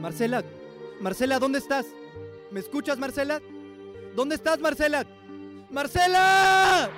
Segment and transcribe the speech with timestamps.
[0.00, 0.42] Marcela,
[1.00, 1.86] Marcela, ¿dónde estás?
[2.50, 3.38] ¿Me escuchas, Marcela?
[4.16, 5.04] ¿Dónde estás, Marcela?
[5.70, 6.90] ¡Marcela!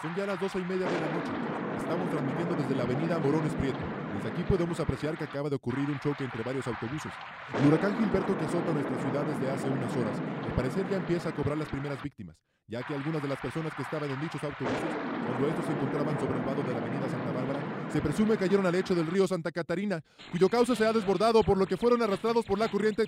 [0.00, 1.30] Son ya las doce y media de la noche.
[1.78, 3.78] Estamos transmitiendo desde la avenida Morones Prieto.
[4.16, 7.12] Desde aquí podemos apreciar que acaba de ocurrir un choque entre varios autobuses.
[7.58, 11.28] El huracán Gilberto que azota nuestra ciudad desde hace unas horas, al parecer ya empieza
[11.28, 12.36] a cobrar las primeras víctimas,
[12.68, 14.78] ya que algunas de las personas que estaban en dichos autobuses,
[15.26, 17.60] cuando estos se encontraban sobre el vado de la avenida Santa Bárbara,
[17.92, 21.58] se presume cayeron al lecho del río Santa Catarina, cuyo cauce se ha desbordado por
[21.58, 23.04] lo que fueron arrastrados por la corriente.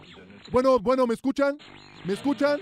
[0.52, 1.56] Bueno, bueno, ¿me escuchan?
[2.04, 2.60] ¿Me escuchan?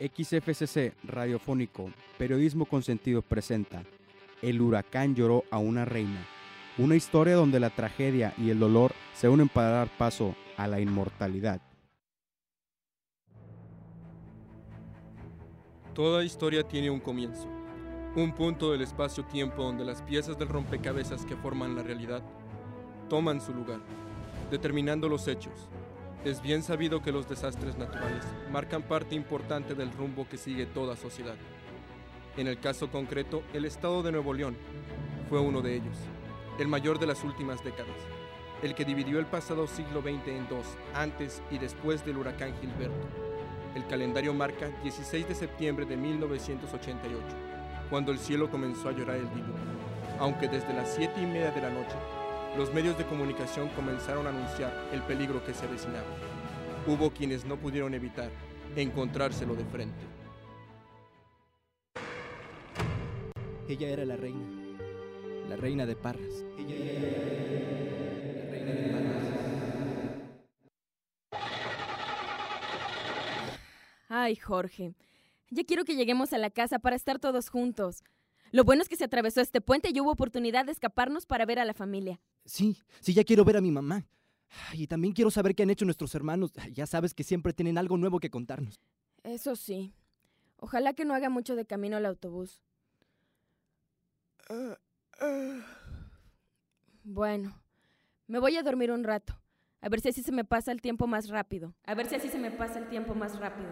[0.00, 3.84] XFCC Radiofónico, Periodismo con Sentido presenta
[4.40, 6.26] El huracán lloró a una reina,
[6.78, 10.80] una historia donde la tragedia y el dolor se unen para dar paso a la
[10.80, 11.60] inmortalidad.
[15.94, 17.46] Toda historia tiene un comienzo,
[18.16, 22.22] un punto del espacio-tiempo donde las piezas del rompecabezas que forman la realidad
[23.10, 23.80] toman su lugar,
[24.50, 25.68] determinando los hechos,
[26.24, 30.96] es bien sabido que los desastres naturales marcan parte importante del rumbo que sigue toda
[30.96, 31.36] sociedad.
[32.38, 34.56] En el caso concreto, el estado de Nuevo León
[35.28, 35.98] fue uno de ellos,
[36.58, 37.98] el mayor de las últimas décadas,
[38.62, 43.31] el que dividió el pasado siglo XX en dos, antes y después del huracán Gilberto.
[43.74, 47.24] El calendario marca 16 de septiembre de 1988,
[47.88, 49.54] cuando el cielo comenzó a llorar el diluvio,
[50.18, 51.96] aunque desde las 7 y media de la noche
[52.56, 56.04] los medios de comunicación comenzaron a anunciar el peligro que se avecinaba.
[56.86, 58.28] Hubo quienes no pudieron evitar
[58.76, 60.04] encontrárselo de frente.
[63.68, 64.44] Ella era la reina,
[65.48, 66.44] la reina de Parras.
[66.58, 69.01] Ella era la reina de Parras.
[74.14, 74.94] Ay, Jorge,
[75.48, 78.04] ya quiero que lleguemos a la casa para estar todos juntos.
[78.50, 81.58] Lo bueno es que se atravesó este puente y hubo oportunidad de escaparnos para ver
[81.58, 82.20] a la familia.
[82.44, 84.04] Sí, sí, ya quiero ver a mi mamá.
[84.74, 86.52] Y también quiero saber qué han hecho nuestros hermanos.
[86.74, 88.82] Ya sabes que siempre tienen algo nuevo que contarnos.
[89.24, 89.94] Eso sí.
[90.58, 92.60] Ojalá que no haga mucho de camino al autobús.
[97.02, 97.58] Bueno,
[98.26, 99.40] me voy a dormir un rato.
[99.80, 101.74] A ver si así se me pasa el tiempo más rápido.
[101.86, 103.70] A ver si así se me pasa el tiempo más rápido.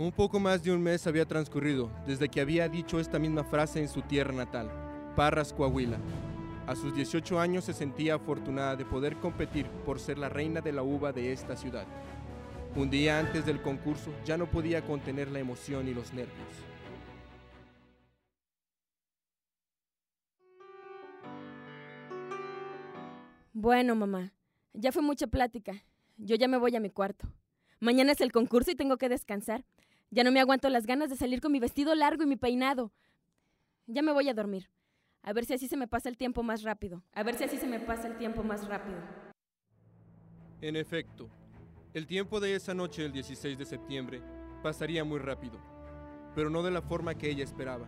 [0.00, 3.80] Un poco más de un mes había transcurrido desde que había dicho esta misma frase
[3.80, 4.70] en su tierra natal,
[5.14, 5.98] Parras, Coahuila.
[6.66, 10.72] A sus 18 años se sentía afortunada de poder competir por ser la reina de
[10.72, 11.84] la uva de esta ciudad.
[12.74, 16.48] Un día antes del concurso ya no podía contener la emoción y los nervios.
[23.52, 24.32] Bueno, mamá,
[24.72, 25.84] ya fue mucha plática.
[26.16, 27.28] Yo ya me voy a mi cuarto.
[27.80, 29.62] Mañana es el concurso y tengo que descansar.
[30.12, 32.92] Ya no me aguanto las ganas de salir con mi vestido largo y mi peinado.
[33.86, 34.68] Ya me voy a dormir.
[35.22, 37.04] A ver si así se me pasa el tiempo más rápido.
[37.12, 38.98] A ver si así se me pasa el tiempo más rápido.
[40.60, 41.28] En efecto,
[41.94, 44.20] el tiempo de esa noche del 16 de septiembre
[44.64, 45.58] pasaría muy rápido,
[46.34, 47.86] pero no de la forma que ella esperaba.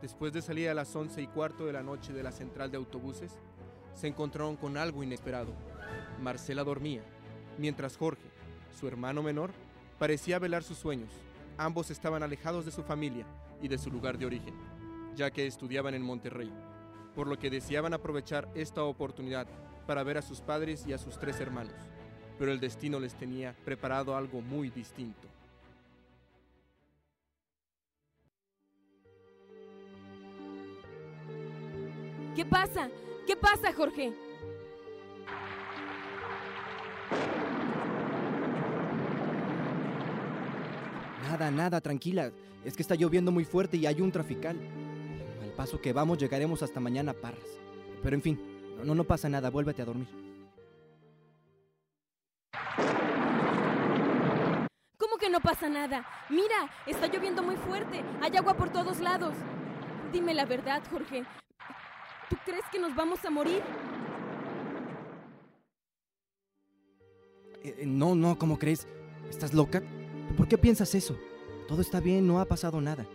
[0.00, 2.78] Después de salir a las once y cuarto de la noche de la central de
[2.78, 3.38] autobuses,
[3.94, 5.52] se encontraron con algo inesperado.
[6.22, 7.02] Marcela dormía,
[7.58, 8.28] mientras Jorge,
[8.78, 9.50] su hermano menor,
[9.98, 11.10] parecía velar sus sueños.
[11.60, 13.26] Ambos estaban alejados de su familia
[13.60, 14.54] y de su lugar de origen,
[15.14, 16.50] ya que estudiaban en Monterrey,
[17.14, 19.46] por lo que deseaban aprovechar esta oportunidad
[19.86, 21.74] para ver a sus padres y a sus tres hermanos,
[22.38, 25.28] pero el destino les tenía preparado algo muy distinto.
[32.34, 32.88] ¿Qué pasa?
[33.26, 34.29] ¿Qué pasa, Jorge?
[41.40, 42.32] Nada, nada, tranquila.
[42.66, 44.58] Es que está lloviendo muy fuerte y hay un trafical.
[45.42, 47.58] Al paso que vamos llegaremos hasta mañana Parras.
[48.02, 48.38] Pero en fin,
[48.84, 50.06] no, no pasa nada, vuélvete a dormir.
[54.98, 56.06] ¿Cómo que no pasa nada?
[56.28, 58.04] Mira, está lloviendo muy fuerte.
[58.20, 59.32] Hay agua por todos lados.
[60.12, 61.24] Dime la verdad, Jorge.
[62.28, 63.62] ¿Tú crees que nos vamos a morir?
[67.64, 68.86] Eh, no, no, ¿cómo crees?
[69.30, 69.82] ¿Estás loca?
[70.36, 71.16] ¿Por qué piensas eso?
[71.70, 73.06] Todo está bien, no ha pasado nada.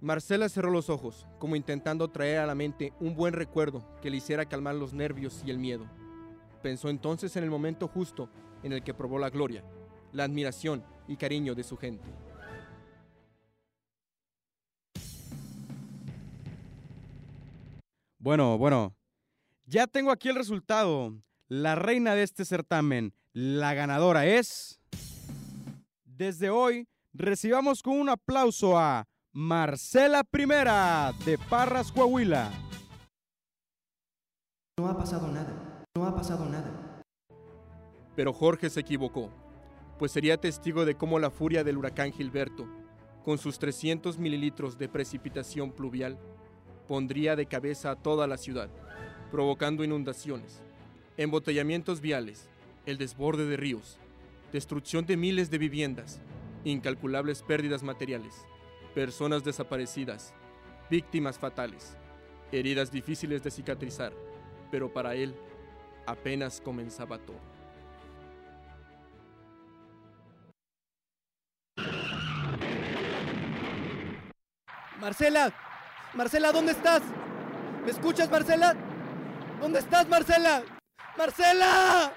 [0.00, 4.16] Marcela cerró los ojos, como intentando traer a la mente un buen recuerdo que le
[4.16, 5.84] hiciera calmar los nervios y el miedo.
[6.62, 8.30] Pensó entonces en el momento justo
[8.62, 9.62] en el que probó la gloria,
[10.12, 12.08] la admiración y cariño de su gente.
[18.18, 18.96] Bueno, bueno,
[19.66, 21.12] Ya tengo aquí el resultado.
[21.48, 24.80] La reina de este certamen, la ganadora es...
[26.04, 32.50] Desde hoy, recibamos con un aplauso a Marcela Primera de Parras, Coahuila.
[34.76, 35.84] No ha pasado nada.
[35.96, 37.04] No ha pasado nada.
[38.16, 39.30] Pero Jorge se equivocó,
[40.00, 42.66] pues sería testigo de cómo la furia del huracán Gilberto,
[43.24, 46.18] con sus 300 mililitros de precipitación pluvial,
[46.88, 48.68] pondría de cabeza a toda la ciudad,
[49.30, 50.60] provocando inundaciones,
[51.16, 52.48] embotellamientos viales,
[52.88, 53.98] el desborde de ríos,
[54.50, 56.20] destrucción de miles de viviendas,
[56.64, 58.46] incalculables pérdidas materiales,
[58.94, 60.32] personas desaparecidas,
[60.88, 61.98] víctimas fatales,
[62.50, 64.14] heridas difíciles de cicatrizar,
[64.70, 65.34] pero para él
[66.06, 67.36] apenas comenzaba todo.
[74.98, 75.52] Marcela,
[76.14, 77.02] Marcela, ¿dónde estás?
[77.84, 78.74] ¿Me escuchas, Marcela?
[79.60, 80.62] ¿Dónde estás, Marcela?
[81.18, 82.14] Marcela.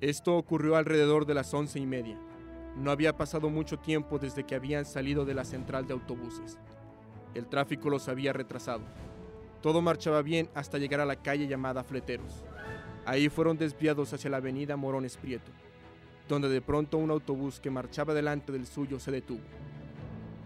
[0.00, 2.18] Esto ocurrió alrededor de las once y media.
[2.74, 6.58] No había pasado mucho tiempo desde que habían salido de la central de autobuses.
[7.34, 8.80] El tráfico los había retrasado.
[9.60, 12.44] Todo marchaba bien hasta llegar a la calle llamada Fleteros.
[13.04, 15.52] Ahí fueron desviados hacia la avenida Morones Prieto,
[16.28, 19.42] donde de pronto un autobús que marchaba delante del suyo se detuvo.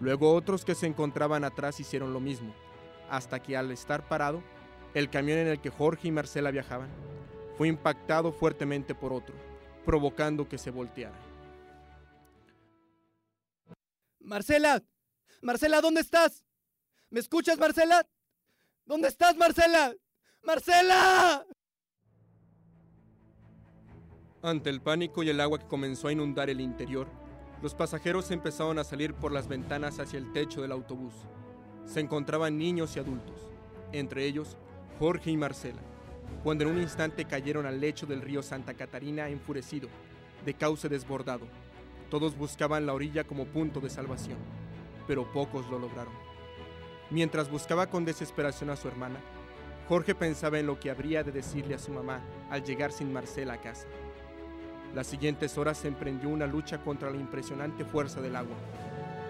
[0.05, 2.55] Luego otros que se encontraban atrás hicieron lo mismo,
[3.09, 4.43] hasta que al estar parado,
[4.93, 6.91] el camión en el que Jorge y Marcela viajaban
[7.57, 9.35] fue impactado fuertemente por otro,
[9.87, 11.19] provocando que se volteara.
[14.21, 14.83] Marcela,
[15.41, 16.45] Marcela, ¿dónde estás?
[17.09, 18.07] ¿Me escuchas, Marcela?
[18.85, 19.95] ¿Dónde estás, Marcela?
[20.43, 21.47] Marcela.
[24.43, 27.09] Ante el pánico y el agua que comenzó a inundar el interior,
[27.65, 31.15] los pasajeros empezaron a salir por las ventanas hacia el techo del autobús.
[31.87, 33.41] Se encontraban niños y adultos,
[33.93, 34.59] entre ellos
[34.99, 35.81] Jorge y Marcela,
[36.43, 39.89] cuando en un instante cayeron al lecho del río Santa Catarina enfurecido,
[40.45, 41.47] de cauce desbordado.
[42.11, 44.37] Todos buscaban la orilla como punto de salvación,
[45.07, 46.13] pero pocos lo lograron.
[47.09, 49.21] Mientras buscaba con desesperación a su hermana,
[49.89, 52.21] Jorge pensaba en lo que habría de decirle a su mamá
[52.51, 53.87] al llegar sin Marcela a casa.
[54.95, 58.55] Las siguientes horas se emprendió una lucha contra la impresionante fuerza del agua.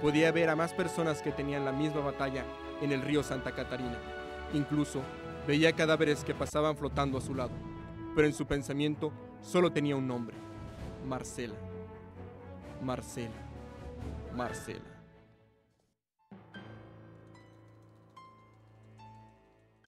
[0.02, 2.44] Podía ver a más personas que tenían la misma batalla
[2.82, 3.98] en el río Santa Catarina.
[4.52, 5.00] Incluso
[5.46, 7.52] veía cadáveres que pasaban flotando a su lado,
[8.14, 10.36] pero en su pensamiento solo tenía un nombre,
[11.06, 11.54] Marcela.
[12.82, 13.32] Marcela.
[14.36, 14.84] Marcela.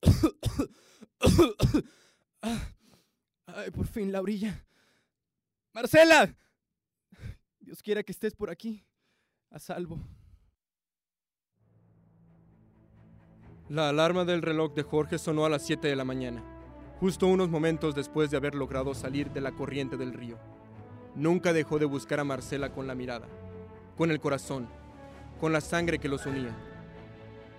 [3.47, 4.65] Ay, por fin la orilla.
[5.77, 6.35] Marcela.
[7.61, 8.83] Dios quiera que estés por aquí,
[9.51, 10.01] a salvo.
[13.69, 16.43] La alarma del reloj de Jorge sonó a las 7 de la mañana,
[16.99, 20.39] justo unos momentos después de haber logrado salir de la corriente del río.
[21.15, 23.29] Nunca dejó de buscar a Marcela con la mirada,
[23.99, 24.71] con el corazón,
[25.39, 26.57] con la sangre que los unía.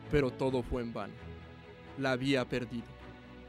[0.09, 1.13] Pero todo fue en vano.
[1.99, 2.87] La había perdido.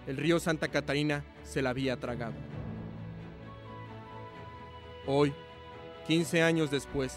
[0.07, 2.35] El río Santa Catarina se la había tragado.
[5.11, 5.33] Hoy,
[6.07, 7.17] 15 años después,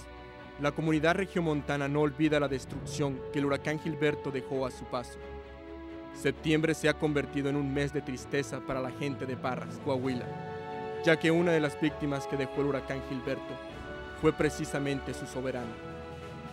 [0.61, 5.19] la comunidad regiomontana no olvida la destrucción que el huracán Gilberto dejó a su paso.
[6.13, 10.25] Septiembre se ha convertido en un mes de tristeza para la gente de Parras, Coahuila,
[11.03, 13.57] ya que una de las víctimas que dejó el huracán Gilberto
[14.21, 15.73] fue precisamente su soberano,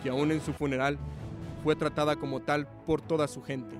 [0.03, 0.97] que aún en su funeral
[1.63, 3.77] fue tratada como tal por toda su gente,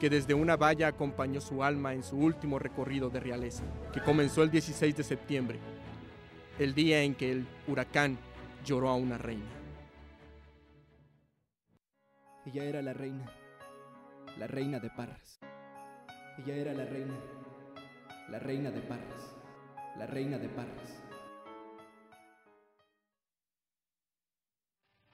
[0.00, 4.42] que desde una valla acompañó su alma en su último recorrido de realeza, que comenzó
[4.42, 5.58] el 16 de septiembre,
[6.58, 8.18] el día en que el huracán
[8.64, 9.46] lloró a una reina.
[12.46, 13.30] Ella era la reina,
[14.38, 15.38] la reina de Parras.
[16.38, 17.14] Ella era la reina,
[18.30, 19.36] la reina de Parras,
[19.96, 21.02] la reina de Parras.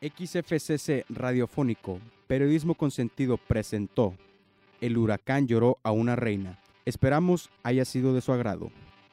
[0.00, 4.14] XFCC Radiofónico, Periodismo con Sentido presentó
[4.80, 6.58] El huracán lloró a una reina.
[6.86, 8.70] Esperamos haya sido de su agrado.